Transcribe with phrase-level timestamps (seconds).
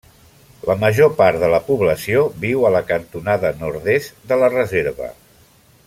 [0.69, 5.13] La major part de la població viu a la cantonada nord-est de la reserva.